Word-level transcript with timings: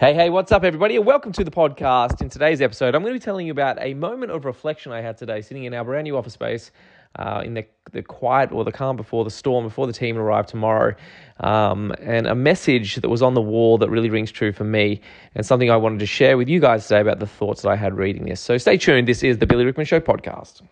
Hey, 0.00 0.14
hey, 0.14 0.30
what's 0.30 0.52
up, 0.52 0.62
everybody? 0.62 0.94
And 0.94 1.04
welcome 1.04 1.32
to 1.32 1.42
the 1.42 1.50
podcast. 1.50 2.22
In 2.22 2.28
today's 2.28 2.60
episode, 2.60 2.94
I'm 2.94 3.02
going 3.02 3.12
to 3.12 3.18
be 3.18 3.24
telling 3.24 3.46
you 3.46 3.50
about 3.50 3.78
a 3.80 3.94
moment 3.94 4.30
of 4.30 4.44
reflection 4.44 4.92
I 4.92 5.00
had 5.00 5.18
today 5.18 5.42
sitting 5.42 5.64
in 5.64 5.74
our 5.74 5.82
brand 5.82 6.04
new 6.04 6.16
office 6.16 6.34
space 6.34 6.70
uh, 7.16 7.42
in 7.44 7.54
the, 7.54 7.66
the 7.90 8.04
quiet 8.04 8.52
or 8.52 8.62
the 8.62 8.70
calm 8.70 8.94
before 8.94 9.24
the 9.24 9.30
storm, 9.32 9.64
before 9.64 9.88
the 9.88 9.92
team 9.92 10.16
arrive 10.16 10.46
tomorrow, 10.46 10.94
um, 11.40 11.92
and 12.00 12.28
a 12.28 12.36
message 12.36 12.94
that 12.94 13.08
was 13.08 13.22
on 13.22 13.34
the 13.34 13.40
wall 13.40 13.76
that 13.78 13.90
really 13.90 14.08
rings 14.08 14.30
true 14.30 14.52
for 14.52 14.62
me, 14.62 15.00
and 15.34 15.44
something 15.44 15.68
I 15.68 15.76
wanted 15.76 15.98
to 15.98 16.06
share 16.06 16.38
with 16.38 16.48
you 16.48 16.60
guys 16.60 16.86
today 16.86 17.00
about 17.00 17.18
the 17.18 17.26
thoughts 17.26 17.62
that 17.62 17.70
I 17.70 17.74
had 17.74 17.96
reading 17.96 18.26
this. 18.26 18.40
So 18.40 18.56
stay 18.56 18.76
tuned. 18.76 19.08
This 19.08 19.24
is 19.24 19.38
the 19.38 19.46
Billy 19.46 19.64
Rickman 19.64 19.84
Show 19.84 19.98
podcast. 19.98 20.62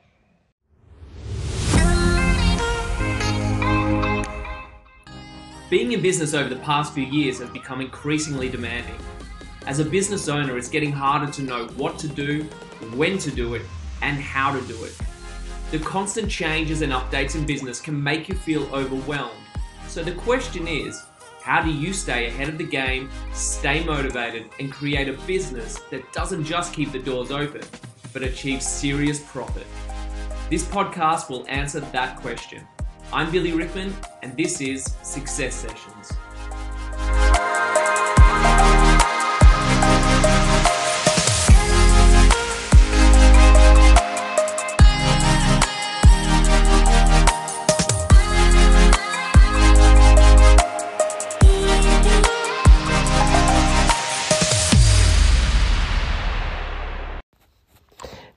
Being 5.68 5.90
in 5.90 6.00
business 6.00 6.32
over 6.32 6.48
the 6.48 6.60
past 6.60 6.94
few 6.94 7.02
years 7.02 7.40
has 7.40 7.50
become 7.50 7.80
increasingly 7.80 8.48
demanding. 8.48 8.94
As 9.66 9.80
a 9.80 9.84
business 9.84 10.28
owner, 10.28 10.56
it's 10.56 10.68
getting 10.68 10.92
harder 10.92 11.30
to 11.32 11.42
know 11.42 11.66
what 11.76 11.98
to 11.98 12.06
do, 12.06 12.44
when 12.94 13.18
to 13.18 13.32
do 13.32 13.54
it, 13.54 13.62
and 14.00 14.16
how 14.16 14.52
to 14.56 14.64
do 14.68 14.84
it. 14.84 14.96
The 15.72 15.80
constant 15.80 16.30
changes 16.30 16.82
and 16.82 16.92
updates 16.92 17.34
in 17.34 17.44
business 17.44 17.80
can 17.80 18.00
make 18.00 18.28
you 18.28 18.36
feel 18.36 18.62
overwhelmed. 18.72 19.34
So 19.88 20.04
the 20.04 20.12
question 20.12 20.68
is, 20.68 21.02
how 21.42 21.62
do 21.62 21.70
you 21.72 21.92
stay 21.92 22.26
ahead 22.26 22.48
of 22.48 22.58
the 22.58 22.64
game, 22.64 23.10
stay 23.32 23.82
motivated, 23.82 24.50
and 24.60 24.70
create 24.70 25.08
a 25.08 25.14
business 25.26 25.80
that 25.90 26.12
doesn't 26.12 26.44
just 26.44 26.72
keep 26.72 26.92
the 26.92 27.00
doors 27.00 27.32
open, 27.32 27.62
but 28.12 28.22
achieves 28.22 28.64
serious 28.64 29.18
profit? 29.18 29.66
This 30.48 30.64
podcast 30.64 31.28
will 31.28 31.44
answer 31.48 31.80
that 31.80 32.18
question. 32.18 32.64
I'm 33.12 33.32
Billy 33.32 33.50
Rickman, 33.50 33.92
and 34.22 34.36
this 34.36 34.60
is 34.60 34.84
Success 35.02 35.56
Sessions. 35.56 36.12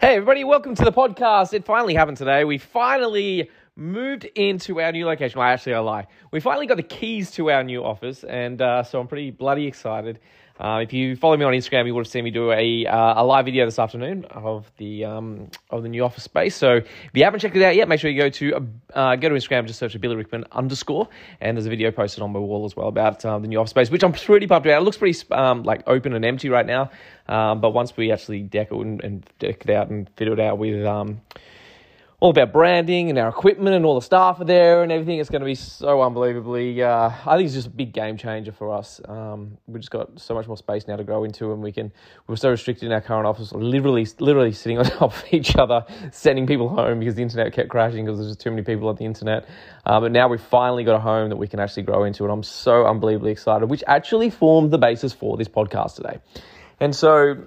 Hey, 0.09 0.15
everybody, 0.15 0.43
welcome 0.43 0.73
to 0.73 0.83
the 0.83 0.91
podcast. 0.91 1.53
It 1.53 1.63
finally 1.63 1.93
happened 1.93 2.17
today. 2.17 2.43
We 2.43 2.57
finally 2.57 3.51
moved 3.79 4.25
into 4.35 4.79
our 4.81 4.91
new 4.91 5.05
location. 5.05 5.39
Well, 5.39 5.47
actually, 5.47 5.73
I 5.73 5.79
lie. 5.79 6.07
We 6.31 6.39
finally 6.39 6.67
got 6.67 6.77
the 6.77 6.83
keys 6.83 7.31
to 7.31 7.49
our 7.49 7.63
new 7.63 7.83
office, 7.83 8.23
and 8.23 8.61
uh, 8.61 8.83
so 8.83 8.99
I'm 8.99 9.07
pretty 9.07 9.31
bloody 9.31 9.65
excited. 9.65 10.19
Uh, 10.59 10.81
if 10.83 10.91
you 10.91 11.15
follow 11.15 11.37
me 11.37 11.45
on 11.45 11.53
Instagram, 11.53 11.85
you 11.85 11.95
would 11.95 12.05
have 12.05 12.11
seen 12.11 12.25
me 12.25 12.31
do 12.31 12.51
a 12.51 12.85
uh, 12.85 13.21
a 13.21 13.23
live 13.23 13.45
video 13.45 13.63
this 13.63 13.79
afternoon 13.79 14.25
of 14.25 14.69
the 14.75 15.05
um, 15.05 15.49
of 15.69 15.83
the 15.83 15.89
new 15.89 16.03
office 16.03 16.25
space. 16.25 16.53
So 16.53 16.75
if 16.75 17.11
you 17.13 17.23
haven't 17.23 17.39
checked 17.39 17.55
it 17.55 17.63
out 17.63 17.77
yet, 17.77 17.87
make 17.87 18.01
sure 18.01 18.11
you 18.11 18.21
go 18.21 18.29
to 18.29 18.67
uh, 18.93 19.15
go 19.15 19.29
to 19.29 19.35
Instagram, 19.35 19.65
just 19.67 19.79
search 19.79 19.93
for 19.93 19.99
Billy 19.99 20.17
Rickman 20.17 20.43
underscore, 20.51 21.07
and 21.39 21.55
there's 21.55 21.65
a 21.65 21.69
video 21.69 21.91
posted 21.91 22.21
on 22.21 22.33
my 22.33 22.39
wall 22.39 22.65
as 22.65 22.75
well 22.75 22.89
about 22.89 23.23
um, 23.23 23.41
the 23.41 23.47
new 23.47 23.57
office 23.57 23.69
space, 23.69 23.89
which 23.89 24.03
I'm 24.03 24.11
pretty 24.11 24.47
pumped 24.47 24.67
about. 24.67 24.81
It 24.81 24.83
looks 24.83 24.97
pretty 24.97 25.17
um, 25.31 25.63
like 25.63 25.83
open 25.87 26.13
and 26.13 26.25
empty 26.25 26.49
right 26.49 26.65
now, 26.65 26.91
um, 27.29 27.61
but 27.61 27.69
once 27.69 27.95
we 27.95 28.11
actually 28.11 28.41
deck 28.41 28.67
it 28.73 28.77
and, 28.77 29.01
and, 29.01 29.29
deck 29.39 29.61
it 29.61 29.69
out 29.69 29.89
and 29.89 30.09
fit 30.17 30.27
it 30.27 30.41
out 30.41 30.57
with 30.57 30.85
um, 30.85 31.21
all 32.21 32.31
about 32.31 32.51
branding 32.51 33.09
and 33.09 33.17
our 33.17 33.29
equipment 33.29 33.75
and 33.75 33.85
all 33.85 33.95
the 33.95 34.01
staff 34.01 34.41
are 34.41 34.45
there 34.45 34.83
and 34.83 34.91
everything. 34.91 35.19
It's 35.19 35.29
going 35.29 35.39
to 35.39 35.45
be 35.45 35.55
so 35.55 36.01
unbelievably. 36.01 36.83
Uh, 36.83 37.11
I 37.25 37.37
think 37.37 37.45
it's 37.45 37.53
just 37.53 37.67
a 37.67 37.71
big 37.71 37.93
game 37.93 38.17
changer 38.17 38.51
for 38.51 38.75
us. 38.75 38.99
Um, 39.07 39.57
we've 39.67 39.79
just 39.79 39.91
got 39.91 40.19
so 40.19 40.33
much 40.33 40.45
more 40.45 40.57
space 40.57 40.85
now 40.85 40.97
to 40.97 41.05
grow 41.05 41.23
into, 41.23 41.53
and 41.53 41.61
we 41.61 41.71
can. 41.71 41.93
We're 42.27 42.35
so 42.35 42.49
restricted 42.49 42.87
in 42.87 42.91
our 42.91 42.99
current 42.99 43.25
office, 43.25 43.53
literally, 43.53 44.05
literally 44.19 44.51
sitting 44.51 44.77
on 44.77 44.85
top 44.85 45.13
of 45.15 45.23
each 45.31 45.55
other, 45.55 45.85
sending 46.11 46.45
people 46.45 46.67
home 46.67 46.99
because 46.99 47.15
the 47.15 47.23
internet 47.23 47.53
kept 47.53 47.69
crashing 47.69 48.03
because 48.03 48.19
there's 48.19 48.31
just 48.31 48.41
too 48.41 48.49
many 48.49 48.63
people 48.63 48.89
on 48.89 48.95
the 48.95 49.05
internet. 49.05 49.47
Um, 49.85 50.03
but 50.03 50.11
now 50.11 50.27
we've 50.27 50.41
finally 50.41 50.83
got 50.83 50.95
a 50.95 50.99
home 50.99 51.29
that 51.29 51.37
we 51.37 51.47
can 51.47 51.61
actually 51.61 51.83
grow 51.83 52.03
into, 52.03 52.23
and 52.25 52.33
I'm 52.33 52.43
so 52.43 52.85
unbelievably 52.85 53.31
excited. 53.31 53.69
Which 53.69 53.83
actually 53.87 54.29
formed 54.29 54.71
the 54.71 54.77
basis 54.77 55.13
for 55.13 55.37
this 55.37 55.47
podcast 55.47 55.95
today, 55.95 56.19
and 56.81 56.93
so 56.93 57.45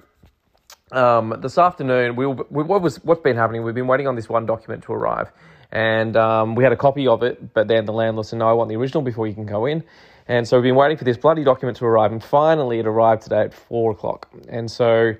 um, 0.93 1.39
this 1.41 1.59
afternoon, 1.59 2.17
we, 2.17 2.27
we, 2.27 2.63
what 2.63 2.83
was 2.83 2.97
what's 3.05 3.23
been 3.23 3.37
happening? 3.37 3.65
We've 3.65 3.75
been 3.75 3.87
waiting 3.87 4.07
on 4.07 4.15
this 4.15 4.29
one 4.29 4.47
document 4.47 4.85
to 4.85 4.93
arrive, 4.93 5.33
and 5.71 6.17
um, 6.17 6.55
we 6.55 6.63
had 6.63 6.73
a 6.73 6.77
copy 6.77 7.09
of 7.09 7.23
it, 7.23 7.55
but 7.55 7.67
then 7.67 7.87
the 7.87 7.93
landlord 7.93 8.27
said, 8.27 8.39
"No, 8.39 8.49
I 8.49 8.53
want 8.53 8.69
the 8.69 8.77
original 8.77 9.03
before 9.03 9.27
you 9.27 9.35
can 9.35 9.47
go 9.47 9.67
in." 9.67 9.83
And 10.29 10.47
so 10.47 10.57
we've 10.57 10.65
been 10.65 10.77
waiting 10.77 10.97
for 10.97 11.05
this 11.05 11.17
bloody 11.17 11.45
document 11.45 11.79
to 11.79 11.85
arrive, 11.87 12.13
and 12.13 12.23
finally 12.23 12.79
it 12.79 12.87
arrived 12.87 13.23
today 13.23 13.41
at 13.41 13.55
four 13.55 13.91
o'clock. 13.91 14.29
And 14.49 14.71
so 14.71 15.15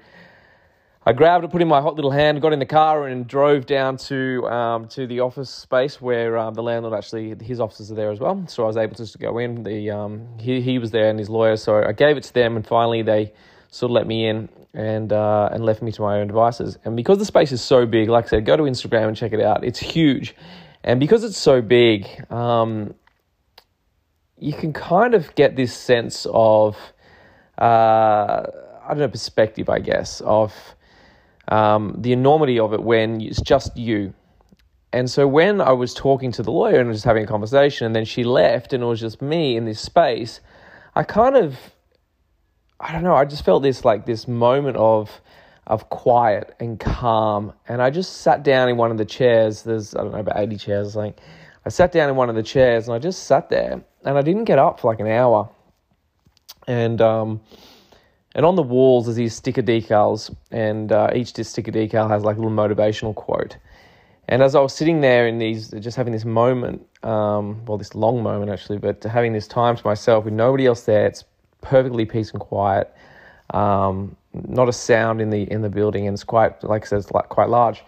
I 1.05 1.13
grabbed 1.13 1.45
it, 1.45 1.51
put 1.51 1.61
in 1.61 1.67
my 1.69 1.81
hot 1.81 1.97
little 1.97 2.13
hand, 2.13 2.41
got 2.41 2.53
in 2.53 2.61
the 2.61 2.67
car, 2.67 3.09
and 3.09 3.27
drove 3.27 3.67
down 3.67 3.97
to 3.97 4.47
um, 4.49 4.89
to 4.89 5.07
the 5.07 5.21
office 5.21 5.51
space 5.51 6.01
where 6.01 6.37
um, 6.39 6.55
the 6.55 6.63
landlord 6.63 6.95
actually 6.95 7.35
his 7.43 7.61
offices 7.61 7.91
are 7.91 7.95
there 7.95 8.11
as 8.11 8.21
well. 8.21 8.45
So 8.47 8.65
I 8.65 8.67
was 8.67 8.77
able 8.77 8.95
to 8.95 9.03
just 9.03 9.15
to 9.15 9.19
go 9.19 9.39
in. 9.39 9.63
The 9.63 9.91
um, 9.91 10.29
he 10.39 10.61
he 10.61 10.79
was 10.79 10.91
there 10.91 11.09
and 11.09 11.19
his 11.19 11.31
lawyer, 11.31 11.57
so 11.57 11.83
I 11.83 11.93
gave 11.93 12.17
it 12.17 12.25
to 12.25 12.35
them, 12.35 12.57
and 12.57 12.67
finally 12.67 13.03
they 13.03 13.33
sort 13.71 13.91
of 13.91 13.95
let 13.95 14.07
me 14.07 14.29
in 14.29 14.51
and 14.75 15.13
uh, 15.13 15.51
and 15.53 15.65
left 15.65 15.83
me 15.83 15.93
to 15.93 16.03
my 16.03 16.21
own 16.21 16.27
devices. 16.27 16.79
And 16.85 16.97
because 16.97 17.19
the 17.19 17.25
space 17.25 17.53
is 17.53 17.61
so 17.61 17.87
big, 17.87 18.09
like 18.09 18.27
I 18.27 18.29
said, 18.29 18.47
go 18.47 18.57
to 18.57 18.63
Instagram 18.65 19.09
and 19.09 19.17
check 19.17 19.33
it 19.33 19.41
out. 19.41 19.65
It's 19.65 19.79
huge, 19.79 20.35
and 20.85 21.01
because 21.01 21.25
it's 21.25 21.39
so 21.39 21.61
big, 21.61 22.07
um, 22.31 22.95
you 24.39 24.53
can 24.53 24.73
kind 24.73 25.15
of 25.15 25.35
get 25.35 25.57
this 25.57 25.75
sense 25.75 26.27
of 26.33 26.77
uh, 27.59 28.43
I 28.85 28.89
don't 28.89 28.99
know 28.99 29.09
perspective, 29.09 29.69
I 29.69 29.79
guess, 29.79 30.21
of 30.23 30.55
um, 31.49 31.97
the 31.99 32.13
enormity 32.13 32.59
of 32.59 32.73
it 32.73 32.83
when 32.83 33.21
it's 33.21 33.41
just 33.41 33.77
you. 33.77 34.15
And 34.95 35.11
so 35.11 35.27
when 35.27 35.61
I 35.61 35.73
was 35.73 35.95
talking 35.95 36.33
to 36.33 36.43
the 36.43 36.51
lawyer 36.51 36.79
and 36.79 36.93
just 36.93 37.05
having 37.05 37.25
a 37.25 37.27
conversation, 37.27 37.87
and 37.87 37.97
then 37.97 38.05
she 38.05 38.25
left, 38.25 38.73
and 38.73 38.83
it 38.83 38.87
was 38.87 39.01
just 39.01 39.23
me 39.23 39.57
in 39.57 39.65
this 39.65 39.81
space, 39.81 40.41
I 40.95 41.03
kind 41.03 41.37
of 41.37 41.72
I 42.83 42.93
don't 42.93 43.05
know, 43.05 43.15
I 43.15 43.25
just 43.25 43.45
felt 43.45 43.63
this 43.63 43.85
like 43.85 44.07
this 44.07 44.27
moment 44.27 44.77
of 44.77 45.21
of 45.67 45.89
quiet 45.89 46.55
and 46.59 46.79
calm. 46.79 47.53
And 47.69 47.81
I 47.81 47.91
just 47.91 48.19
sat 48.23 48.43
down 48.43 48.69
in 48.69 48.77
one 48.77 48.91
of 48.91 48.99
the 48.99 49.05
chairs. 49.05 49.63
There's, 49.63 49.95
I 49.95 50.03
don't 50.03 50.13
know, 50.13 50.19
about 50.19 50.39
80 50.39 50.57
chairs 50.57 50.93
something. 50.93 51.15
I 51.65 51.69
sat 51.69 51.93
down 51.93 52.11
in 52.11 52.17
one 52.17 52.29
of 52.29 52.35
the 52.35 52.43
chairs 52.43 52.89
and 52.89 52.95
I 52.95 52.99
just 52.99 53.25
sat 53.25 53.49
there 53.49 53.83
and 54.05 54.19
I 54.19 54.23
didn't 54.23 54.45
get 54.45 54.59
up 54.59 54.81
for 54.81 54.91
like 54.91 54.99
an 54.99 55.07
hour. 55.07 55.49
And, 56.67 57.01
um, 57.01 57.41
and 58.35 58.45
on 58.45 58.57
the 58.57 58.63
walls 58.63 59.07
there's 59.07 59.17
these 59.17 59.35
sticker 59.35 59.63
decals, 59.63 60.35
and 60.51 60.91
uh, 60.91 61.11
each 61.15 61.35
sticker 61.35 61.71
decal 61.71 62.09
has 62.09 62.25
like 62.25 62.37
a 62.37 62.41
little 62.41 62.57
motivational 62.57 63.15
quote. 63.15 63.59
And 64.29 64.43
as 64.43 64.55
I 64.55 64.61
was 64.61 64.75
sitting 64.75 65.01
there 65.01 65.27
in 65.27 65.39
these, 65.39 65.71
just 65.71 65.97
having 65.97 66.13
this 66.13 66.25
moment, 66.25 66.87
um, 67.03 67.65
well, 67.67 67.79
this 67.79 67.95
long 67.95 68.23
moment 68.23 68.51
actually, 68.51 68.79
but 68.79 69.03
having 69.05 69.33
this 69.33 69.47
time 69.47 69.77
to 69.77 69.87
myself 69.87 70.25
with 70.25 70.35
nobody 70.35 70.67
else 70.67 70.83
there, 70.83 71.07
it's 71.07 71.25
perfectly 71.63 72.05
peace 72.05 72.31
and 72.33 72.41
quiet. 72.41 72.95
Um, 73.51 74.17
not 74.35 74.69
a 74.69 74.73
sound 74.73 75.21
in 75.21 75.31
the 75.31 75.51
in 75.51 75.63
the 75.63 75.69
building, 75.71 76.07
and 76.07 76.15
it's 76.15 76.25
quite 76.25 76.63
like 76.63 76.85
I 76.85 76.87
said, 76.87 76.99
it's 76.99 77.11
like 77.11 77.29
quite 77.29 77.49
large. 77.49 77.83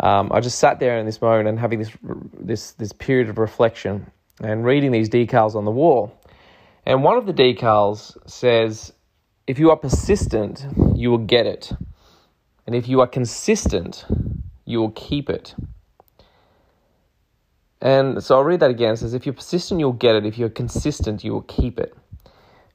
Um, 0.00 0.30
I 0.32 0.40
just 0.40 0.58
sat 0.58 0.78
there 0.78 0.98
in 0.98 1.06
this 1.06 1.20
moment 1.20 1.48
and 1.48 1.58
having 1.58 1.78
this 1.78 1.90
this 2.38 2.72
this 2.72 2.92
period 2.92 3.28
of 3.28 3.38
reflection 3.38 4.10
and 4.40 4.64
reading 4.64 4.92
these 4.92 5.08
decals 5.08 5.54
on 5.54 5.64
the 5.64 5.70
wall. 5.70 6.14
And 6.86 7.02
one 7.02 7.18
of 7.18 7.26
the 7.26 7.32
decals 7.32 8.16
says, 8.28 8.92
"If 9.46 9.58
you 9.58 9.70
are 9.70 9.76
persistent, 9.76 10.64
you 10.94 11.10
will 11.10 11.18
get 11.18 11.46
it, 11.46 11.72
and 12.66 12.76
if 12.76 12.88
you 12.88 13.00
are 13.00 13.06
consistent, 13.06 14.04
you 14.64 14.78
will 14.78 14.92
keep 14.92 15.28
it." 15.28 15.54
And 17.80 18.22
so 18.22 18.36
I'll 18.36 18.44
read 18.44 18.60
that 18.60 18.70
again. 18.70 18.94
It 18.94 18.98
says, 18.98 19.14
"If 19.14 19.26
you're 19.26 19.34
persistent, 19.34 19.80
you'll 19.80 19.92
get 19.92 20.16
it. 20.16 20.26
If 20.26 20.38
you're 20.38 20.48
consistent, 20.48 21.24
you 21.24 21.32
will 21.32 21.42
keep 21.42 21.78
it." 21.78 21.94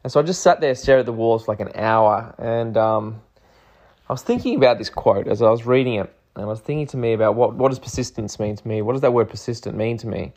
And 0.04 0.12
so 0.12 0.20
I 0.20 0.24
just 0.24 0.42
sat 0.42 0.60
there, 0.60 0.76
stared 0.76 1.00
at 1.00 1.06
the 1.06 1.14
walls 1.14 1.46
for 1.46 1.52
like 1.54 1.62
an 1.62 1.72
hour, 1.76 2.36
and 2.38 2.76
um, 2.76 3.22
I 4.10 4.14
was 4.14 4.22
thinking 4.22 4.56
about 4.56 4.78
this 4.78 4.90
quote 4.90 5.28
as 5.28 5.42
I 5.42 5.50
was 5.50 5.66
reading 5.66 5.96
it, 5.96 6.14
and 6.36 6.44
I 6.44 6.48
was 6.48 6.60
thinking 6.60 6.88
to 6.88 6.98
me 6.98 7.14
about 7.14 7.36
what 7.36 7.56
what 7.56 7.70
does 7.70 7.80
persistence 7.80 8.40
mean 8.40 8.56
to 8.56 8.68
me? 8.68 8.82
What 8.82 8.94
does 8.94 9.02
that 9.02 9.14
word 9.14 9.30
persistent 9.30 9.78
mean 9.78 9.98
to 10.00 10.08
me? 10.08 10.34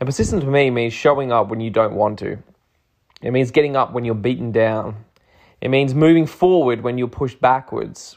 And 0.00 0.06
persistent 0.06 0.42
to 0.42 0.48
me 0.48 0.70
means 0.70 0.94
showing 0.94 1.30
up 1.30 1.48
when 1.48 1.60
you 1.60 1.70
don't 1.70 1.94
want 1.94 2.18
to. 2.20 2.38
It 3.20 3.32
means 3.32 3.50
getting 3.50 3.76
up 3.76 3.92
when 3.92 4.04
you're 4.06 4.14
beaten 4.14 4.50
down. 4.50 5.04
It 5.60 5.68
means 5.68 5.94
moving 5.94 6.26
forward 6.26 6.80
when 6.80 6.96
you're 6.96 7.08
pushed 7.08 7.40
backwards. 7.40 8.16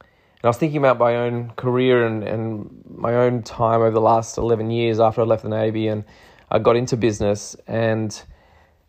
And 0.00 0.44
I 0.44 0.48
was 0.48 0.56
thinking 0.56 0.78
about 0.78 0.98
my 0.98 1.14
own 1.14 1.50
career 1.50 2.04
and, 2.04 2.24
and 2.24 2.84
my 2.88 3.14
own 3.14 3.44
time 3.44 3.80
over 3.80 3.92
the 3.92 4.00
last 4.00 4.36
11 4.36 4.72
years 4.72 4.98
after 4.98 5.20
I 5.20 5.24
left 5.24 5.44
the 5.44 5.48
Navy 5.48 5.86
and 5.86 6.02
I 6.50 6.58
got 6.58 6.74
into 6.74 6.96
business. 6.96 7.54
And 7.68 8.20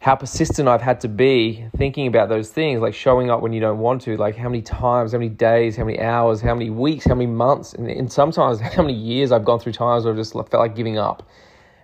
how 0.04 0.18
persistent 0.18 0.68
I've 0.68 0.82
had 0.82 1.00
to 1.00 1.08
be 1.08 1.64
thinking 1.78 2.08
about 2.08 2.28
those 2.28 2.50
things, 2.50 2.82
like 2.82 2.94
showing 2.94 3.32
up 3.32 3.40
when 3.40 3.54
you 3.54 3.62
don't 3.62 3.80
want 3.80 4.02
to, 4.02 4.18
like 4.18 4.36
how 4.36 4.50
many 4.50 4.62
times, 4.62 5.14
how 5.14 5.18
many 5.18 5.30
days, 5.30 5.78
how 5.78 5.86
many 5.86 5.98
hours, 5.98 6.42
how 6.42 6.54
many 6.54 6.70
weeks, 6.70 7.06
how 7.06 7.16
many 7.16 7.32
months, 7.32 7.72
and, 7.72 7.90
and 7.90 8.12
sometimes 8.12 8.60
how 8.76 8.82
many 8.82 8.96
years 8.96 9.32
I've 9.32 9.46
gone 9.46 9.62
through 9.62 9.72
times 9.72 10.04
where 10.04 10.12
I've 10.12 10.20
just 10.20 10.34
felt 10.34 10.52
like 10.52 10.76
giving 10.76 10.98
up. 10.98 11.30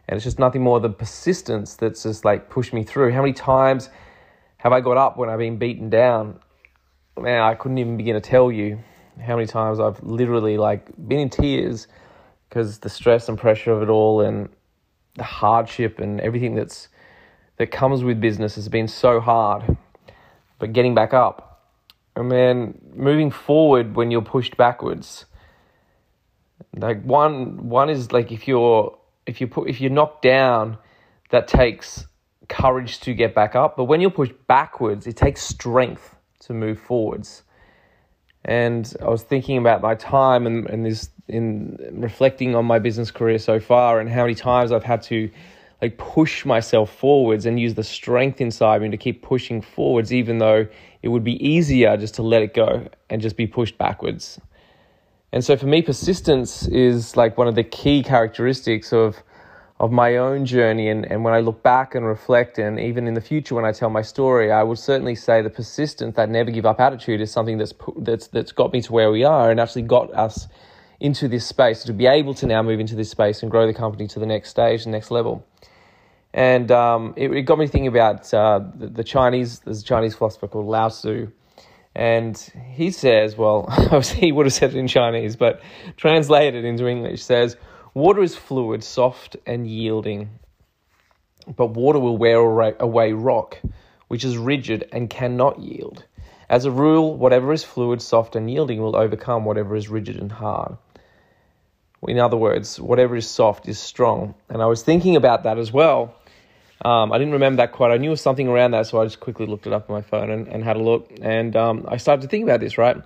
And 0.05 0.17
it's 0.17 0.25
just 0.25 0.37
nothing 0.37 0.61
more 0.61 0.81
than 0.81 0.95
persistence 0.95 1.75
that's 1.75 2.03
just 2.03 2.25
like 2.25 2.49
pushed 2.49 2.73
me 2.73 2.83
through. 2.83 3.13
How 3.13 3.21
many 3.21 3.31
times 3.31 3.89
have 4.57 4.73
I 4.73 4.81
got 4.81 4.97
up 4.97 5.15
when 5.15 5.29
I've 5.29 5.39
been 5.39 5.57
beaten 5.57 5.89
down? 5.89 6.41
Man, 7.17 7.41
I 7.41 7.55
couldn't 7.55 7.77
even 7.77 7.95
begin 7.95 8.15
to 8.15 8.21
tell 8.21 8.51
you 8.51 8.79
how 9.25 9.37
many 9.37 9.47
times 9.47 9.79
I've 9.79 10.03
literally 10.03 10.57
like 10.57 10.89
been 11.07 11.19
in 11.19 11.29
tears 11.29 11.87
because 12.49 12.79
the 12.79 12.89
stress 12.89 13.29
and 13.29 13.37
pressure 13.37 13.71
of 13.71 13.81
it 13.81 13.87
all 13.87 14.19
and 14.19 14.49
the 15.15 15.23
hardship 15.23 15.99
and 15.99 16.19
everything 16.19 16.55
that's 16.55 16.89
that 17.59 17.71
comes 17.71 18.03
with 18.03 18.19
business 18.19 18.55
has 18.55 18.69
been 18.69 18.87
so 18.87 19.19
hard. 19.19 19.77
But 20.57 20.73
getting 20.73 20.95
back 20.95 21.13
up, 21.13 21.49
and 22.15 22.31
then 22.31 22.79
moving 22.95 23.31
forward 23.31 23.95
when 23.95 24.11
you're 24.11 24.21
pushed 24.21 24.57
backwards. 24.57 25.25
Like 26.75 27.01
one 27.03 27.69
one 27.69 27.89
is 27.89 28.11
like 28.11 28.31
if 28.31 28.47
you're 28.47 28.97
if 29.25 29.39
you 29.39 29.47
put 29.47 29.69
if 29.69 29.79
you're 29.79 29.91
knocked 29.91 30.23
down, 30.23 30.77
that 31.29 31.47
takes 31.47 32.07
courage 32.49 32.99
to 33.01 33.13
get 33.13 33.35
back 33.35 33.55
up. 33.55 33.77
But 33.77 33.85
when 33.85 34.01
you're 34.01 34.09
pushed 34.09 34.35
backwards, 34.47 35.07
it 35.07 35.15
takes 35.15 35.41
strength 35.43 36.15
to 36.41 36.53
move 36.53 36.79
forwards. 36.79 37.43
And 38.43 38.91
I 39.01 39.09
was 39.09 39.23
thinking 39.23 39.57
about 39.57 39.81
my 39.81 39.95
time 39.95 40.47
and, 40.47 40.69
and 40.69 40.85
this 40.85 41.09
in 41.27 41.77
reflecting 41.93 42.55
on 42.55 42.65
my 42.65 42.79
business 42.79 43.11
career 43.11 43.37
so 43.37 43.59
far 43.59 43.99
and 43.99 44.09
how 44.09 44.23
many 44.23 44.35
times 44.35 44.71
I've 44.71 44.83
had 44.83 45.03
to 45.03 45.29
like 45.81 45.97
push 45.97 46.45
myself 46.45 46.93
forwards 46.93 47.45
and 47.45 47.59
use 47.59 47.75
the 47.75 47.83
strength 47.83 48.41
inside 48.41 48.81
me 48.81 48.89
to 48.89 48.97
keep 48.97 49.21
pushing 49.21 49.61
forwards, 49.61 50.13
even 50.13 50.39
though 50.39 50.67
it 51.01 51.07
would 51.07 51.23
be 51.23 51.43
easier 51.45 51.95
just 51.97 52.15
to 52.15 52.23
let 52.23 52.41
it 52.41 52.53
go 52.53 52.87
and 53.09 53.21
just 53.21 53.37
be 53.37 53.47
pushed 53.47 53.77
backwards. 53.77 54.39
And 55.31 55.43
so 55.45 55.55
for 55.55 55.67
me, 55.67 55.81
persistence 55.81 56.67
is 56.67 57.15
like 57.15 57.37
one 57.37 57.47
of 57.47 57.55
the 57.55 57.63
key 57.63 58.03
characteristics 58.03 58.91
of 58.91 59.21
of 59.79 59.91
my 59.93 60.17
own 60.17 60.45
journey. 60.45 60.89
And, 60.89 61.09
and 61.09 61.23
when 61.23 61.33
I 61.33 61.39
look 61.39 61.63
back 61.63 61.95
and 61.95 62.05
reflect, 62.05 62.57
and 62.57 62.77
even 62.79 63.07
in 63.07 63.13
the 63.13 63.21
future 63.21 63.55
when 63.55 63.63
I 63.63 63.71
tell 63.71 63.89
my 63.89 64.01
story, 64.01 64.51
I 64.51 64.61
would 64.61 64.77
certainly 64.77 65.15
say 65.15 65.41
the 65.41 65.49
persistence, 65.49 66.17
that 66.17 66.29
never 66.29 66.51
give 66.51 66.65
up 66.65 66.81
attitude, 66.81 67.21
is 67.21 67.31
something 67.31 67.57
that's 67.57 67.73
that's 67.97 68.27
that's 68.27 68.51
got 68.51 68.73
me 68.73 68.81
to 68.81 68.91
where 68.91 69.11
we 69.11 69.23
are 69.23 69.49
and 69.49 69.59
actually 69.59 69.83
got 69.83 70.13
us 70.13 70.47
into 70.99 71.29
this 71.29 71.45
space 71.45 71.83
to 71.83 71.93
be 71.93 72.07
able 72.07 72.33
to 72.33 72.45
now 72.45 72.61
move 72.61 72.79
into 72.79 72.95
this 72.95 73.09
space 73.09 73.41
and 73.41 73.49
grow 73.49 73.65
the 73.65 73.73
company 73.73 74.05
to 74.07 74.19
the 74.19 74.25
next 74.25 74.49
stage, 74.49 74.83
the 74.83 74.89
next 74.89 75.11
level. 75.11 75.45
And 76.33 76.71
um, 76.71 77.13
it, 77.17 77.31
it, 77.31 77.41
got 77.43 77.57
me 77.57 77.67
thinking 77.67 77.87
about 77.87 78.31
uh, 78.33 78.61
the, 78.75 78.87
the, 78.87 79.03
Chinese. 79.03 79.59
There's 79.59 79.81
a 79.81 79.85
Chinese 79.85 80.13
philosopher 80.13 80.47
called 80.47 80.67
Lao 80.67 80.89
Tzu, 80.89 81.31
and 81.95 82.37
he 82.71 82.91
says, 82.91 83.35
well, 83.35 83.65
obviously 83.69 84.19
he 84.19 84.31
would 84.31 84.45
have 84.45 84.53
said 84.53 84.75
it 84.75 84.77
in 84.77 84.87
Chinese, 84.87 85.35
but 85.35 85.61
translated 85.97 86.65
into 86.65 86.87
English 86.87 87.23
says, 87.23 87.57
Water 87.95 88.21
is 88.21 88.35
fluid, 88.35 88.83
soft, 88.83 89.37
and 89.47 89.65
yielding, 89.65 90.29
but 91.55 91.67
water 91.67 91.99
will 91.99 92.17
wear 92.17 92.39
away 92.79 93.13
rock, 93.13 93.59
which 94.07 94.23
is 94.23 94.37
rigid 94.37 94.87
and 94.91 95.09
cannot 95.09 95.59
yield. 95.59 96.05
As 96.49 96.65
a 96.65 96.71
rule, 96.71 97.17
whatever 97.17 97.51
is 97.51 97.63
fluid, 97.63 98.01
soft, 98.01 98.35
and 98.35 98.49
yielding 98.49 98.81
will 98.81 98.95
overcome 98.95 99.45
whatever 99.45 99.75
is 99.75 99.89
rigid 99.89 100.17
and 100.17 100.31
hard. 100.31 100.77
In 102.07 102.19
other 102.19 102.37
words, 102.37 102.79
whatever 102.79 103.15
is 103.15 103.27
soft 103.27 103.67
is 103.67 103.77
strong. 103.77 104.33
And 104.47 104.61
I 104.61 104.65
was 104.65 104.81
thinking 104.81 105.15
about 105.15 105.43
that 105.43 105.57
as 105.57 105.71
well. 105.71 106.15
Um, 106.83 107.11
I 107.11 107.17
didn't 107.17 107.33
remember 107.33 107.57
that 107.57 107.73
quote. 107.73 107.91
I 107.91 107.97
knew 107.97 108.07
it 108.07 108.11
was 108.11 108.21
something 108.21 108.47
around 108.47 108.71
that, 108.71 108.87
so 108.87 109.01
I 109.01 109.05
just 109.05 109.19
quickly 109.19 109.45
looked 109.45 109.67
it 109.67 109.73
up 109.73 109.89
on 109.89 109.95
my 109.95 110.01
phone 110.01 110.29
and, 110.29 110.47
and 110.47 110.63
had 110.63 110.77
a 110.77 110.81
look. 110.81 111.11
And 111.21 111.55
um, 111.55 111.85
I 111.87 111.97
started 111.97 112.21
to 112.21 112.27
think 112.27 112.43
about 112.43 112.61
this, 112.61 112.77
right? 112.77 112.97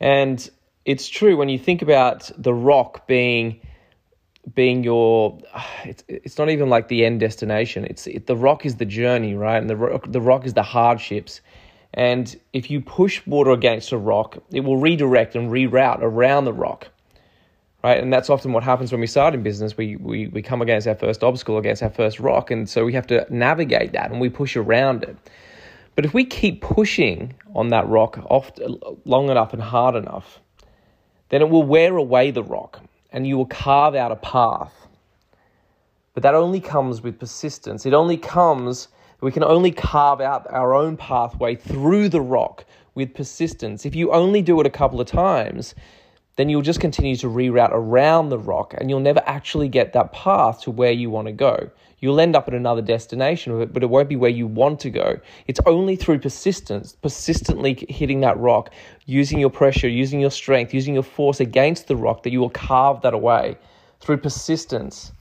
And 0.00 0.48
it's 0.86 1.08
true 1.08 1.36
when 1.36 1.48
you 1.48 1.58
think 1.58 1.82
about 1.82 2.30
the 2.38 2.54
rock 2.54 3.06
being 3.06 3.60
being 4.54 4.84
your 4.84 5.38
it's 5.84 6.04
it's 6.08 6.38
not 6.38 6.48
even 6.48 6.70
like 6.70 6.88
the 6.88 7.04
end 7.04 7.20
destination 7.20 7.84
it's 7.84 8.06
it, 8.06 8.26
the 8.26 8.36
rock 8.36 8.64
is 8.64 8.76
the 8.76 8.84
journey 8.86 9.34
right 9.34 9.58
and 9.58 9.68
the 9.68 9.76
rock, 9.76 10.04
the 10.08 10.20
rock 10.20 10.46
is 10.46 10.54
the 10.54 10.62
hardships 10.62 11.40
and 11.92 12.38
if 12.52 12.70
you 12.70 12.80
push 12.80 13.26
water 13.26 13.50
against 13.50 13.92
a 13.92 13.98
rock 13.98 14.38
it 14.52 14.60
will 14.60 14.76
redirect 14.76 15.34
and 15.34 15.50
reroute 15.50 16.00
around 16.00 16.44
the 16.44 16.52
rock 16.52 16.88
right 17.86 18.02
and 18.02 18.12
that's 18.12 18.30
often 18.30 18.52
what 18.52 18.62
happens 18.62 18.92
when 18.92 19.00
we 19.00 19.06
start 19.06 19.34
in 19.34 19.42
business 19.42 19.76
we 19.76 19.96
we 19.96 20.28
we 20.28 20.42
come 20.42 20.62
against 20.62 20.86
our 20.86 20.94
first 20.94 21.22
obstacle 21.22 21.58
against 21.58 21.82
our 21.82 21.90
first 21.90 22.20
rock 22.20 22.50
and 22.50 22.68
so 22.68 22.84
we 22.84 22.92
have 22.92 23.06
to 23.06 23.26
navigate 23.30 23.92
that 23.92 24.10
and 24.10 24.20
we 24.20 24.28
push 24.28 24.56
around 24.56 25.02
it 25.02 25.16
but 25.94 26.04
if 26.04 26.12
we 26.12 26.24
keep 26.24 26.60
pushing 26.60 27.34
on 27.54 27.68
that 27.68 27.88
rock 27.88 28.18
long 29.04 29.30
enough 29.30 29.52
and 29.52 29.62
hard 29.62 29.94
enough 29.94 30.40
then 31.28 31.42
it 31.42 31.48
will 31.48 31.62
wear 31.62 31.96
away 31.96 32.30
the 32.30 32.42
rock 32.42 32.80
and 33.12 33.26
you 33.26 33.36
will 33.36 33.46
carve 33.46 33.94
out 33.94 34.12
a 34.12 34.16
path. 34.16 34.88
But 36.14 36.22
that 36.22 36.34
only 36.34 36.60
comes 36.60 37.02
with 37.02 37.18
persistence. 37.18 37.86
It 37.86 37.94
only 37.94 38.16
comes, 38.16 38.88
we 39.20 39.32
can 39.32 39.44
only 39.44 39.70
carve 39.70 40.20
out 40.20 40.46
our 40.50 40.74
own 40.74 40.96
pathway 40.96 41.56
through 41.56 42.08
the 42.08 42.20
rock 42.20 42.64
with 42.94 43.14
persistence. 43.14 43.84
If 43.84 43.94
you 43.94 44.12
only 44.12 44.42
do 44.42 44.60
it 44.60 44.66
a 44.66 44.70
couple 44.70 45.00
of 45.00 45.06
times, 45.06 45.74
then 46.36 46.48
you'll 46.48 46.62
just 46.62 46.80
continue 46.80 47.16
to 47.16 47.26
reroute 47.26 47.70
around 47.72 48.28
the 48.28 48.38
rock 48.38 48.74
and 48.76 48.88
you'll 48.88 49.00
never 49.00 49.22
actually 49.26 49.68
get 49.68 49.92
that 49.94 50.12
path 50.12 50.60
to 50.62 50.70
where 50.70 50.92
you 50.92 51.10
want 51.10 51.26
to 51.26 51.32
go. 51.32 51.70
You'll 51.98 52.20
end 52.20 52.36
up 52.36 52.46
at 52.46 52.54
another 52.54 52.82
destination, 52.82 53.70
but 53.72 53.82
it 53.82 53.86
won't 53.86 54.08
be 54.08 54.16
where 54.16 54.30
you 54.30 54.46
want 54.46 54.80
to 54.80 54.90
go. 54.90 55.18
It's 55.46 55.60
only 55.64 55.96
through 55.96 56.18
persistence, 56.18 56.92
persistently 56.92 57.86
hitting 57.88 58.20
that 58.20 58.38
rock, 58.38 58.70
using 59.06 59.38
your 59.38 59.48
pressure, 59.48 59.88
using 59.88 60.20
your 60.20 60.30
strength, 60.30 60.74
using 60.74 60.92
your 60.92 61.02
force 61.02 61.40
against 61.40 61.88
the 61.88 61.96
rock 61.96 62.22
that 62.22 62.30
you 62.30 62.40
will 62.40 62.50
carve 62.50 63.00
that 63.00 63.14
away 63.14 63.56
through 64.00 64.18
persistence. 64.18 65.12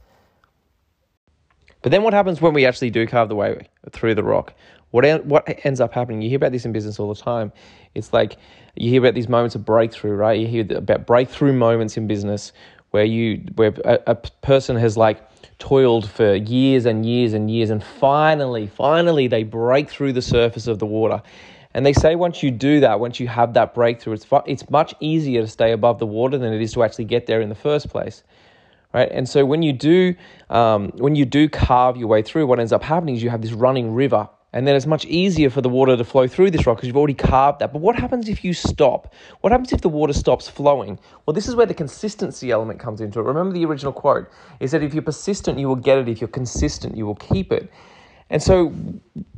But 1.85 1.91
then 1.91 2.01
what 2.01 2.15
happens 2.15 2.41
when 2.41 2.55
we 2.55 2.65
actually 2.65 2.89
do 2.89 3.05
carve 3.05 3.29
the 3.29 3.35
way 3.35 3.67
through 3.91 4.15
the 4.15 4.23
rock? 4.23 4.55
What, 4.89 5.23
what 5.23 5.43
ends 5.63 5.79
up 5.79 5.93
happening? 5.93 6.23
You 6.23 6.29
hear 6.29 6.37
about 6.37 6.51
this 6.51 6.65
in 6.65 6.71
business 6.71 6.99
all 6.99 7.13
the 7.13 7.21
time. 7.21 7.51
It's 7.93 8.11
like 8.11 8.37
you 8.73 8.89
hear 8.89 9.01
about 9.01 9.13
these 9.13 9.29
moments 9.29 9.53
of 9.53 9.65
breakthrough, 9.65 10.15
right? 10.15 10.39
You 10.39 10.47
hear 10.47 10.65
about 10.75 11.05
breakthrough 11.05 11.53
moments 11.53 11.95
in 11.95 12.07
business 12.07 12.53
where 12.89 13.03
you 13.03 13.43
where 13.53 13.71
a, 13.85 13.99
a 14.07 14.15
person 14.15 14.77
has 14.77 14.97
like 14.97 15.21
toiled 15.59 16.09
for 16.09 16.33
years 16.33 16.87
and 16.87 17.05
years 17.05 17.33
and 17.33 17.51
years, 17.51 17.69
and 17.69 17.83
finally, 17.83 18.65
finally, 18.65 19.27
they 19.27 19.43
break 19.43 19.87
through 19.87 20.13
the 20.13 20.23
surface 20.23 20.65
of 20.65 20.79
the 20.79 20.87
water. 20.87 21.21
And 21.75 21.85
they 21.85 21.93
say 21.93 22.15
once 22.15 22.41
you 22.41 22.49
do 22.49 22.79
that, 22.79 22.99
once 22.99 23.19
you 23.19 23.27
have 23.27 23.53
that 23.53 23.75
breakthrough, 23.75 24.13
it's, 24.13 24.25
fu- 24.25 24.41
it's 24.47 24.67
much 24.71 24.95
easier 25.01 25.41
to 25.41 25.47
stay 25.47 25.71
above 25.71 25.99
the 25.99 26.07
water 26.07 26.39
than 26.39 26.51
it 26.51 26.63
is 26.63 26.73
to 26.73 26.81
actually 26.81 27.05
get 27.05 27.27
there 27.27 27.41
in 27.41 27.49
the 27.49 27.53
first 27.53 27.89
place. 27.89 28.23
Right? 28.95 29.11
And 29.11 29.27
so 29.27 29.43
when 29.43 29.61
you 29.61 29.73
do 29.73 30.15
um, 30.49 30.93
when 30.95 31.17
you 31.17 31.25
do 31.25 31.49
carve 31.49 31.97
your 31.97 32.07
way 32.07 32.21
through, 32.21 32.47
what 32.47 32.61
ends 32.61 32.71
up 32.71 32.81
happening 32.81 33.15
is 33.15 33.21
you 33.21 33.29
have 33.29 33.41
this 33.41 33.51
running 33.51 33.93
river 33.93 34.29
and 34.53 34.65
then 34.65 34.73
it's 34.73 34.85
much 34.85 35.03
easier 35.03 35.49
for 35.49 35.59
the 35.59 35.67
water 35.67 35.97
to 35.97 36.03
flow 36.05 36.29
through 36.29 36.51
this 36.51 36.65
rock 36.65 36.77
because 36.77 36.87
you've 36.87 36.95
already 36.95 37.13
carved 37.13 37.59
that. 37.59 37.73
But 37.73 37.81
what 37.81 37.97
happens 37.97 38.29
if 38.29 38.45
you 38.45 38.53
stop? 38.53 39.13
What 39.41 39.51
happens 39.51 39.73
if 39.73 39.81
the 39.81 39.89
water 39.89 40.13
stops 40.13 40.47
flowing? 40.47 40.97
Well, 41.25 41.33
this 41.33 41.49
is 41.49 41.57
where 41.57 41.65
the 41.65 41.73
consistency 41.73 42.51
element 42.51 42.79
comes 42.79 43.01
into 43.01 43.19
it. 43.19 43.23
Remember 43.23 43.53
the 43.53 43.65
original 43.65 43.91
quote 43.91 44.31
is 44.61 44.71
that 44.71 44.81
if 44.81 44.93
you're 44.93 45.03
persistent, 45.03 45.59
you 45.59 45.67
will 45.67 45.75
get 45.75 45.97
it. 45.97 46.07
If 46.07 46.21
you're 46.21 46.29
consistent, 46.29 46.95
you 46.95 47.05
will 47.05 47.15
keep 47.15 47.51
it. 47.51 47.69
And 48.29 48.41
so, 48.41 48.73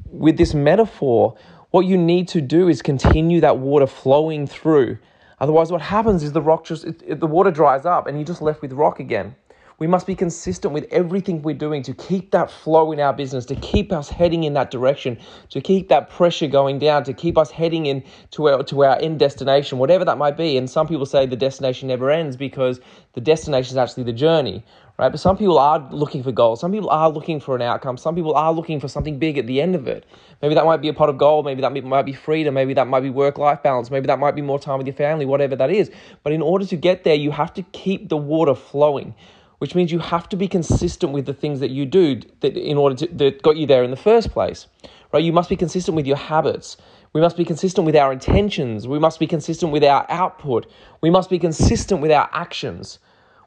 with 0.06 0.38
this 0.38 0.54
metaphor, 0.54 1.36
what 1.72 1.88
you 1.88 1.98
need 1.98 2.28
to 2.28 2.42
do 2.42 2.68
is 2.70 2.84
continue 2.84 3.42
that 3.42 3.58
water 3.58 3.88
flowing 3.88 4.46
through. 4.46 5.00
Otherwise, 5.40 5.72
what 5.72 5.82
happens 5.82 6.22
is 6.22 6.32
the 6.32 6.44
rock 6.44 6.64
just, 6.64 6.86
it, 6.86 7.02
it, 7.08 7.20
the 7.20 7.26
water 7.26 7.50
dries 7.50 7.88
up 7.88 8.06
and 8.06 8.20
you're 8.20 8.26
just 8.26 8.44
left 8.44 8.62
with 8.62 8.72
rock 8.74 9.00
again. 9.00 9.36
We 9.80 9.86
must 9.86 10.08
be 10.08 10.16
consistent 10.16 10.74
with 10.74 10.88
everything 10.90 11.44
we're 11.44 11.54
doing 11.54 11.84
to 11.84 11.94
keep 11.94 12.32
that 12.32 12.50
flow 12.50 12.92
in 12.92 13.00
our 13.00 13.14
business, 13.14 13.46
to 13.46 13.56
keep 13.56 13.92
us 13.92 14.10
heading 14.10 14.44
in 14.44 14.54
that 14.54 14.72
direction, 14.72 15.20
to 15.52 15.62
keep 15.62 15.90
that 15.90 16.10
pressure 16.10 16.48
going 16.48 16.80
down, 16.80 17.04
to 17.04 17.14
keep 17.14 17.38
us 17.38 17.52
heading 17.52 17.86
in 17.86 18.04
to 18.32 18.50
our, 18.50 18.64
to 18.64 18.84
our 18.84 18.98
end 19.00 19.20
destination, 19.20 19.78
whatever 19.78 20.04
that 20.04 20.18
might 20.18 20.36
be. 20.36 20.58
And 20.58 20.68
some 20.68 20.88
people 20.88 21.06
say 21.06 21.28
the 21.28 21.36
destination 21.36 21.90
never 21.90 22.10
ends 22.10 22.36
because 22.36 22.80
the 23.14 23.22
destination 23.22 23.74
is 23.74 23.78
actually 23.78 24.06
the 24.06 24.14
journey, 24.14 24.66
right? 24.98 25.10
But 25.10 25.20
some 25.20 25.38
people 25.38 25.60
are 25.60 25.88
looking 25.92 26.24
for 26.24 26.32
goals. 26.32 26.60
Some 26.60 26.72
people 26.72 26.90
are 26.90 27.12
looking 27.12 27.40
for 27.40 27.56
an 27.56 27.62
outcome. 27.62 27.98
Some 27.98 28.16
people 28.16 28.34
are 28.34 28.52
looking 28.52 28.80
for 28.80 28.88
something 28.88 29.20
big 29.20 29.38
at 29.38 29.46
the 29.46 29.62
end 29.62 29.76
of 29.76 29.88
it. 29.88 30.08
Maybe 30.42 30.56
that 30.56 30.66
might 30.66 30.82
be 30.82 30.88
a 30.88 30.94
pot 30.94 31.10
of 31.10 31.20
gold. 31.20 31.46
Maybe 31.46 31.62
that 31.62 31.72
might 31.84 32.06
be 32.08 32.14
freedom. 32.14 32.56
Maybe 32.56 32.74
that 32.74 32.88
might 32.88 33.02
be 33.02 33.12
work 33.12 33.38
life 33.38 33.62
balance. 33.62 33.92
Maybe 33.92 34.08
that 34.08 34.18
might 34.18 34.34
be 34.34 34.42
more 34.42 34.58
time 34.58 34.80
with 34.80 34.88
your 34.88 34.96
family, 34.96 35.26
whatever 35.28 35.56
that 35.56 35.70
is. 35.70 35.92
But 36.24 36.34
in 36.34 36.42
order 36.42 36.66
to 36.66 36.76
get 36.76 37.04
there, 37.04 37.14
you 37.14 37.30
have 37.30 37.54
to 37.54 37.62
keep 37.62 38.10
the 38.10 38.18
water 38.18 38.56
flowing 38.56 39.14
which 39.60 39.74
means 39.74 39.92
you 39.92 40.00
have 40.00 40.30
to 40.30 40.36
be 40.36 40.48
consistent 40.48 41.12
with 41.12 41.26
the 41.26 41.34
things 41.34 41.60
that 41.60 41.72
you 41.72 41.86
do 41.86 42.22
that 42.42 42.56
in 42.56 42.78
order 42.78 42.96
to 42.96 43.08
that 43.08 43.42
got 43.42 43.58
you 43.58 43.66
there 43.66 43.84
in 43.84 43.92
the 43.92 43.98
first 43.98 44.32
place 44.32 44.68
right 45.14 45.24
you 45.24 45.34
must 45.34 45.50
be 45.50 45.56
consistent 45.56 45.96
with 45.96 46.06
your 46.06 46.18
habits 46.18 46.78
we 47.14 47.22
must 47.22 47.38
be 47.38 47.46
consistent 47.46 47.86
with 47.86 47.96
our 47.96 48.12
intentions 48.12 48.88
we 48.88 49.00
must 49.00 49.20
be 49.20 49.28
consistent 49.28 49.72
with 49.72 49.84
our 49.84 50.06
output 50.10 50.70
we 51.02 51.10
must 51.10 51.30
be 51.30 51.40
consistent 51.40 52.02
with 52.02 52.12
our 52.12 52.30
actions 52.34 53.00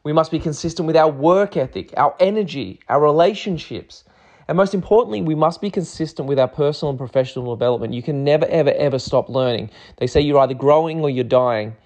we 0.02 0.12
must 0.12 0.30
be 0.30 0.38
consistent 0.38 0.86
with 0.86 0.96
our 0.96 1.10
work 1.10 1.56
ethic 1.56 1.92
our 1.96 2.14
energy 2.20 2.80
our 2.88 3.00
relationships 3.00 4.04
and 4.50 4.56
most 4.56 4.74
importantly, 4.74 5.22
we 5.22 5.36
must 5.36 5.60
be 5.60 5.70
consistent 5.70 6.26
with 6.26 6.36
our 6.36 6.48
personal 6.48 6.90
and 6.90 6.98
professional 6.98 7.54
development. 7.54 7.94
You 7.94 8.02
can 8.02 8.24
never, 8.24 8.46
ever, 8.46 8.72
ever 8.72 8.98
stop 8.98 9.28
learning. 9.28 9.70
They 9.98 10.08
say 10.08 10.22
you're 10.22 10.40
either 10.40 10.54
growing 10.54 11.02
or 11.02 11.08
you're 11.08 11.22
dying. 11.22 11.76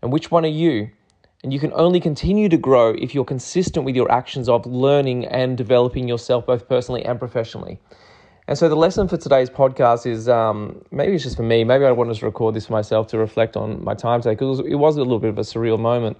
And 0.00 0.10
which 0.10 0.30
one 0.30 0.46
are 0.46 0.48
you? 0.48 0.88
And 1.42 1.52
you 1.52 1.58
can 1.58 1.72
only 1.74 1.98
continue 1.98 2.48
to 2.48 2.56
grow 2.56 2.90
if 2.90 3.14
you're 3.14 3.24
consistent 3.24 3.84
with 3.84 3.96
your 3.96 4.10
actions 4.12 4.48
of 4.48 4.64
learning 4.64 5.26
and 5.26 5.58
developing 5.58 6.06
yourself 6.06 6.46
both 6.46 6.68
personally 6.68 7.04
and 7.04 7.18
professionally. 7.18 7.80
And 8.46 8.56
so 8.56 8.68
the 8.68 8.76
lesson 8.76 9.08
for 9.08 9.16
today's 9.16 9.50
podcast 9.50 10.06
is 10.06 10.28
um, 10.28 10.84
maybe 10.90 11.14
it's 11.14 11.24
just 11.24 11.36
for 11.36 11.42
me. 11.42 11.64
Maybe 11.64 11.84
I 11.84 11.90
wanted 11.92 12.16
to 12.16 12.24
record 12.24 12.54
this 12.54 12.66
for 12.66 12.72
myself 12.72 13.08
to 13.08 13.18
reflect 13.18 13.56
on 13.56 13.82
my 13.82 13.94
time 13.94 14.20
today 14.20 14.34
because 14.34 14.60
it 14.60 14.74
was 14.74 14.96
a 14.96 15.00
little 15.00 15.18
bit 15.18 15.30
of 15.30 15.38
a 15.38 15.42
surreal 15.42 15.78
moment. 15.78 16.16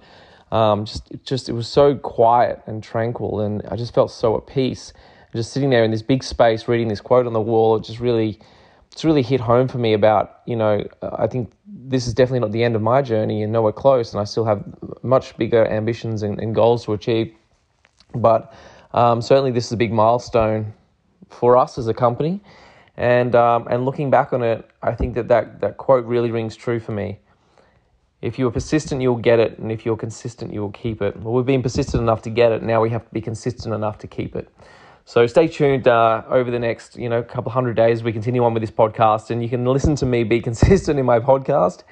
Um, 0.51 0.85
just, 0.85 1.09
just 1.23 1.49
it 1.49 1.53
was 1.53 1.67
so 1.67 1.95
quiet 1.95 2.61
and 2.67 2.83
tranquil, 2.83 3.41
and 3.41 3.61
I 3.69 3.75
just 3.75 3.93
felt 3.93 4.11
so 4.11 4.37
at 4.37 4.45
peace. 4.45 4.93
Just 5.33 5.51
sitting 5.51 5.69
there 5.69 5.83
in 5.83 5.91
this 5.91 6.01
big 6.01 6.23
space, 6.23 6.67
reading 6.67 6.89
this 6.89 7.01
quote 7.01 7.25
on 7.25 7.33
the 7.33 7.41
wall, 7.41 7.75
it 7.77 7.83
just 7.83 7.99
really, 7.99 8.39
it's 8.93 9.03
really 9.03 9.23
hit 9.23 9.41
home 9.41 9.67
for 9.67 9.79
me 9.79 9.93
about 9.93 10.41
you 10.45 10.55
know 10.55 10.87
I 11.01 11.25
think 11.25 11.51
this 11.65 12.05
is 12.05 12.13
definitely 12.13 12.41
not 12.41 12.51
the 12.51 12.63
end 12.63 12.75
of 12.75 12.81
my 12.83 13.01
journey 13.01 13.41
and 13.41 13.51
nowhere 13.51 13.71
close, 13.71 14.13
and 14.13 14.21
I 14.21 14.23
still 14.23 14.45
have 14.45 14.63
much 15.01 15.35
bigger 15.35 15.65
ambitions 15.67 16.21
and, 16.21 16.39
and 16.39 16.53
goals 16.53 16.85
to 16.85 16.93
achieve. 16.93 17.33
But 18.13 18.53
um, 18.93 19.19
certainly, 19.19 19.51
this 19.51 19.65
is 19.65 19.71
a 19.71 19.77
big 19.77 19.91
milestone 19.91 20.73
for 21.29 21.57
us 21.57 21.79
as 21.79 21.87
a 21.87 21.93
company. 21.93 22.39
And, 22.95 23.33
um, 23.33 23.67
and 23.67 23.85
looking 23.85 24.11
back 24.11 24.33
on 24.33 24.43
it, 24.43 24.69
I 24.83 24.93
think 24.93 25.15
that, 25.15 25.27
that 25.29 25.61
that 25.61 25.77
quote 25.77 26.05
really 26.05 26.29
rings 26.29 26.55
true 26.55 26.79
for 26.79 26.91
me. 26.91 27.17
If 28.21 28.37
you're 28.37 28.51
persistent, 28.51 29.01
you'll 29.01 29.15
get 29.15 29.39
it, 29.39 29.57
and 29.57 29.71
if 29.71 29.87
you're 29.87 29.97
consistent, 29.97 30.53
you 30.53 30.61
will 30.61 30.71
keep 30.71 31.01
it. 31.01 31.17
Well, 31.17 31.33
we've 31.33 31.45
been 31.45 31.63
persistent 31.63 32.01
enough 32.01 32.21
to 32.21 32.29
get 32.29 32.51
it. 32.51 32.61
Now 32.61 32.79
we 32.79 32.91
have 32.91 33.05
to 33.05 33.11
be 33.11 33.21
consistent 33.21 33.73
enough 33.73 33.97
to 33.97 34.07
keep 34.07 34.35
it. 34.35 34.47
So 35.05 35.27
stay 35.27 35.47
tuned 35.49 35.87
uh, 35.87 36.23
over 36.29 36.49
the 36.49 36.59
next, 36.59 36.95
you 36.95 37.09
know, 37.09 37.21
couple 37.21 37.51
hundred 37.51 37.75
days. 37.75 38.03
We 38.03 38.13
continue 38.13 38.43
on 38.45 38.53
with 38.53 38.63
this 38.63 38.71
podcast, 38.71 39.31
and 39.31 39.43
you 39.43 39.49
can 39.49 39.65
listen 39.65 39.95
to 39.97 40.05
me 40.05 40.23
be 40.23 40.41
consistent 40.49 40.97
in 40.97 41.05
my 41.05 41.19
podcast, 41.19 41.83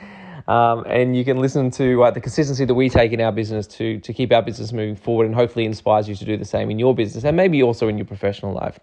um, 0.47 0.83
and 0.87 1.15
you 1.15 1.25
can 1.25 1.39
listen 1.39 1.71
to 1.71 2.03
uh, 2.03 2.11
the 2.11 2.21
consistency 2.21 2.65
that 2.65 2.73
we 2.73 2.89
take 2.89 3.11
in 3.11 3.21
our 3.21 3.31
business 3.31 3.67
to 3.67 3.99
to 3.99 4.13
keep 4.13 4.31
our 4.31 4.41
business 4.41 4.71
moving 4.71 4.95
forward, 4.95 5.25
and 5.25 5.35
hopefully 5.35 5.65
inspires 5.65 6.07
you 6.07 6.15
to 6.15 6.25
do 6.25 6.37
the 6.37 6.45
same 6.45 6.69
in 6.69 6.79
your 6.79 6.95
business 6.95 7.23
and 7.23 7.37
maybe 7.37 7.61
also 7.63 7.87
in 7.87 7.97
your 7.97 8.05
professional 8.05 8.53
life. 8.53 8.79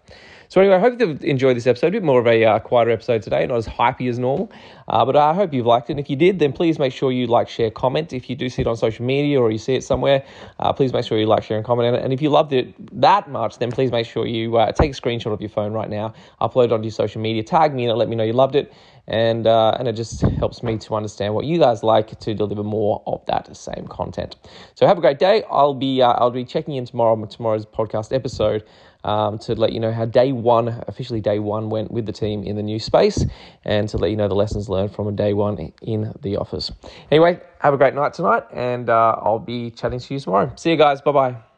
So 0.49 0.59
anyway, 0.59 0.77
I 0.77 0.79
hope 0.79 0.99
you've 0.99 1.23
enjoyed 1.23 1.55
this 1.55 1.67
episode. 1.67 1.89
A 1.89 1.91
bit 1.91 2.03
more 2.03 2.19
of 2.19 2.25
a 2.25 2.43
uh, 2.43 2.57
quieter 2.57 2.89
episode 2.89 3.21
today, 3.21 3.45
not 3.45 3.57
as 3.57 3.67
hypey 3.67 4.09
as 4.09 4.17
normal. 4.17 4.51
Uh, 4.87 5.05
but 5.05 5.15
I 5.15 5.31
hope 5.35 5.53
you've 5.53 5.67
liked 5.67 5.91
it. 5.91 5.93
And 5.93 5.99
if 5.99 6.09
you 6.09 6.15
did, 6.15 6.39
then 6.39 6.53
please 6.53 6.79
make 6.79 6.91
sure 6.91 7.11
you 7.11 7.27
like, 7.27 7.47
share, 7.47 7.69
comment. 7.69 8.13
If 8.13 8.31
you 8.31 8.35
do 8.35 8.49
see 8.49 8.63
it 8.63 8.67
on 8.67 8.75
social 8.75 9.05
media 9.05 9.39
or 9.39 9.51
you 9.51 9.59
see 9.59 9.75
it 9.75 9.83
somewhere, 9.83 10.25
uh, 10.57 10.73
please 10.73 10.91
make 10.91 11.05
sure 11.05 11.19
you 11.19 11.27
like, 11.27 11.43
share, 11.43 11.57
and 11.57 11.65
comment. 11.65 11.89
On 11.89 12.01
it. 12.01 12.03
And 12.03 12.11
if 12.11 12.19
you 12.19 12.31
loved 12.31 12.51
it 12.53 12.73
that 12.99 13.29
much, 13.29 13.59
then 13.59 13.71
please 13.71 13.91
make 13.91 14.07
sure 14.07 14.25
you 14.25 14.57
uh, 14.57 14.71
take 14.71 14.89
a 14.89 14.99
screenshot 14.99 15.31
of 15.31 15.39
your 15.39 15.51
phone 15.51 15.71
right 15.71 15.89
now, 15.89 16.15
upload 16.41 16.65
it 16.65 16.71
onto 16.71 16.85
your 16.85 16.91
social 16.93 17.21
media, 17.21 17.43
tag 17.43 17.75
me, 17.75 17.85
and 17.85 17.95
let 17.95 18.09
me 18.09 18.15
know 18.15 18.23
you 18.23 18.33
loved 18.33 18.55
it. 18.55 18.73
And 19.09 19.47
uh, 19.47 19.75
and 19.79 19.87
it 19.87 19.93
just 19.93 20.21
helps 20.21 20.61
me 20.61 20.77
to 20.77 20.95
understand 20.95 21.33
what 21.33 21.45
you 21.45 21.57
guys 21.57 21.83
like 21.83 22.19
to 22.19 22.33
deliver 22.33 22.63
more 22.63 23.01
of 23.07 23.25
that 23.25 23.55
same 23.57 23.87
content. 23.87 24.35
So 24.75 24.85
have 24.85 24.97
a 24.97 25.01
great 25.01 25.19
day. 25.19 25.43
I'll 25.49 25.73
be 25.73 26.01
uh, 26.01 26.11
I'll 26.11 26.31
be 26.31 26.45
checking 26.45 26.75
in 26.75 26.85
tomorrow 26.85 27.25
tomorrow's 27.25 27.65
podcast 27.65 28.13
episode 28.13 28.63
um, 29.03 29.39
to 29.39 29.55
let 29.55 29.73
you 29.73 29.79
know 29.79 29.91
how 29.91 30.05
day 30.05 30.31
one, 30.31 30.83
officially 30.87 31.21
day 31.21 31.39
one, 31.39 31.69
went 31.69 31.91
with 31.91 32.05
the 32.05 32.11
team 32.11 32.43
in 32.43 32.55
the 32.55 32.63
new 32.63 32.79
space 32.79 33.25
and 33.65 33.89
to 33.89 33.97
let 33.97 34.11
you 34.11 34.17
know 34.17 34.27
the 34.27 34.35
lessons 34.35 34.69
learned 34.69 34.93
from 34.93 35.07
a 35.07 35.11
day 35.11 35.33
one 35.33 35.71
in 35.81 36.13
the 36.21 36.37
office. 36.37 36.71
Anyway, 37.11 37.39
have 37.59 37.73
a 37.73 37.77
great 37.77 37.93
night 37.93 38.13
tonight 38.13 38.43
and 38.53 38.89
uh, 38.89 39.15
I'll 39.21 39.39
be 39.39 39.71
chatting 39.71 39.99
to 39.99 40.13
you 40.13 40.19
tomorrow. 40.19 40.51
See 40.55 40.71
you 40.71 40.77
guys. 40.77 41.01
Bye 41.01 41.11
bye. 41.11 41.48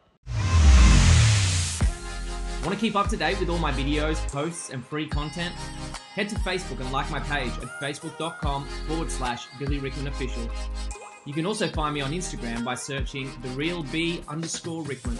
Want 2.62 2.74
to 2.74 2.80
keep 2.80 2.94
up 2.94 3.08
to 3.08 3.16
date 3.16 3.40
with 3.40 3.48
all 3.48 3.58
my 3.58 3.72
videos, 3.72 4.16
posts, 4.28 4.70
and 4.70 4.86
free 4.86 5.08
content? 5.08 5.52
Head 6.14 6.28
to 6.28 6.36
Facebook 6.36 6.78
and 6.78 6.92
like 6.92 7.10
my 7.10 7.18
page 7.18 7.50
at 7.54 7.68
facebook.com 7.80 8.64
forward 8.86 9.10
slash 9.10 9.48
Billy 9.58 9.78
Rickman 9.78 10.06
Official. 10.06 10.48
You 11.24 11.32
can 11.32 11.44
also 11.44 11.66
find 11.66 11.92
me 11.92 12.02
on 12.02 12.12
Instagram 12.12 12.64
by 12.64 12.76
searching 12.76 13.32
the 13.42 13.48
real 13.50 13.82
B 13.84 14.22
underscore 14.28 14.84
Rickman. 14.84 15.18